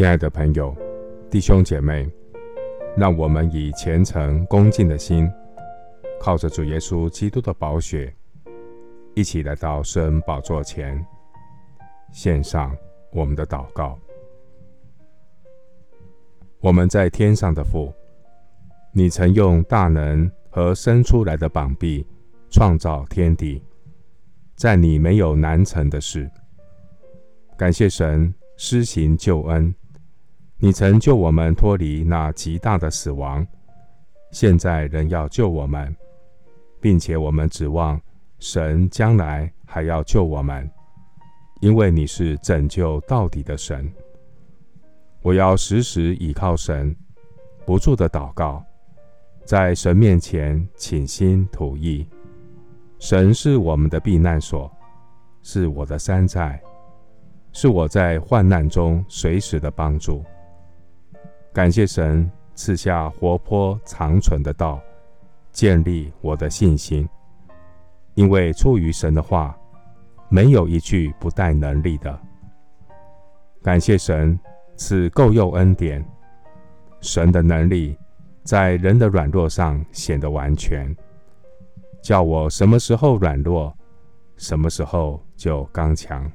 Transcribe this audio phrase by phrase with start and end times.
[0.00, 0.74] 亲爱的朋友、
[1.30, 2.08] 弟兄姐妹，
[2.96, 5.30] 让我们以虔诚恭敬的心，
[6.18, 8.10] 靠着主耶稣基督的宝血，
[9.14, 10.98] 一起来到圣恩宝座前，
[12.12, 12.74] 献上
[13.12, 13.98] 我们的祷告。
[16.60, 17.92] 我们在天上的父，
[18.94, 22.06] 你曾用大能和伸出来的膀臂
[22.48, 23.62] 创造天地，
[24.56, 26.26] 在你没有难成的事。
[27.58, 29.74] 感谢神施行救恩，
[30.62, 33.46] 你曾救我们脱离那极大的死亡，
[34.30, 35.96] 现在仍要救我们，
[36.78, 37.98] 并且我们指望
[38.38, 40.70] 神将来还要救我们，
[41.62, 43.90] 因为你是拯救到底的神。
[45.22, 46.94] 我要时时倚靠神，
[47.64, 48.62] 不住的祷告，
[49.46, 52.06] 在神面前倾心吐意。
[52.98, 54.70] 神是我们的避难所，
[55.42, 56.60] 是我的山寨，
[57.50, 60.22] 是我在患难中随时的帮助。
[61.60, 64.80] 感谢神赐下活泼长存的道，
[65.52, 67.06] 建立我的信心。
[68.14, 69.54] 因为出于神的话，
[70.30, 72.18] 没有一句不带能力的。
[73.62, 74.40] 感谢神。
[74.74, 76.02] 赐够用恩典，
[77.02, 77.94] 神的能力
[78.42, 80.96] 在人的软弱上显得完全，
[82.02, 83.76] 叫我什么时候软弱，
[84.38, 86.32] 什么时候就刚强，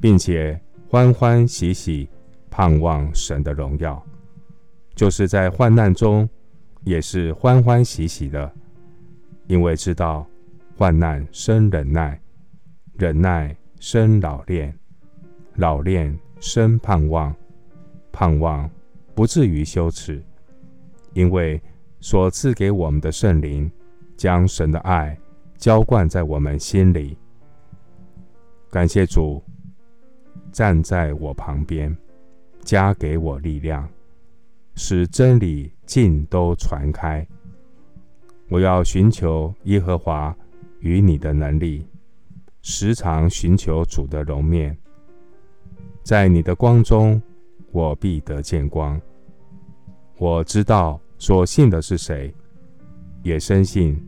[0.00, 0.56] 并且
[0.88, 2.08] 欢欢喜喜
[2.48, 4.00] 盼望神的荣耀，
[5.00, 6.28] 就是在患难中
[6.84, 8.52] 也是欢欢喜喜的，
[9.46, 10.26] 因为知道
[10.76, 12.20] 患难生忍耐，
[12.98, 14.78] 忍耐生老练，
[15.54, 17.34] 老练生盼望。
[18.12, 18.70] 盼望
[19.14, 20.22] 不至于羞耻，
[21.14, 21.58] 因为
[22.00, 23.72] 所赐给我们的圣灵，
[24.18, 25.18] 将神的爱
[25.56, 27.16] 浇灌在我们心里。
[28.70, 29.42] 感谢主
[30.52, 31.96] 站在我旁边，
[32.64, 33.88] 加给我力量，
[34.82, 37.24] 使真理尽都传开。
[38.48, 40.34] 我要寻求耶和华
[40.78, 41.86] 与你的能力，
[42.62, 44.74] 时常寻求主的容面，
[46.02, 47.20] 在你的光中。
[47.72, 48.98] 我必得见光。
[50.16, 52.34] 我知道所信的是谁，
[53.22, 54.02] 也深信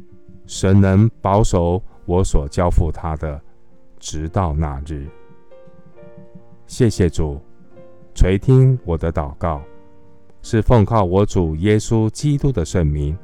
[0.47, 3.38] 神能保守我所交付他的，
[4.00, 5.06] 直到那日。
[6.66, 7.38] 谢谢主
[8.15, 9.62] 垂听我的祷告，
[10.42, 13.16] 是奉靠我主耶稣基督的圣名。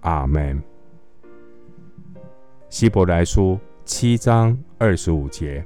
[0.00, 0.60] 阿门。
[2.68, 5.64] 希伯来书七章二十五节：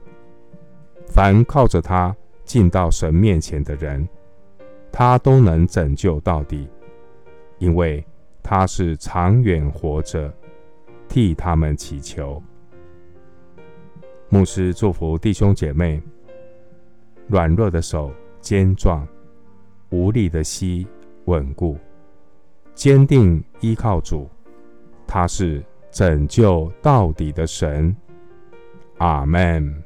[1.06, 2.14] 凡靠着他。
[2.44, 4.08] 进到神面前的人，
[4.90, 6.66] 他都能拯救到底，
[7.58, 8.02] 因为
[8.42, 10.32] 他是长远活着，
[11.10, 12.42] 替他们祈求。
[14.30, 16.00] 牧师祝福弟兄姐妹：
[17.26, 19.06] 软弱的手坚壮，
[19.90, 20.86] 无力的膝
[21.24, 21.76] 稳固，
[22.74, 24.28] 坚定依靠主，
[25.06, 27.94] 他是拯救到底的神。
[28.98, 29.82] 阿门。